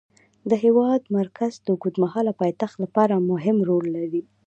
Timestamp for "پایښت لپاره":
2.39-3.25